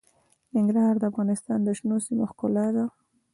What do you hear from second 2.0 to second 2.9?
سیمو ښکلا ده.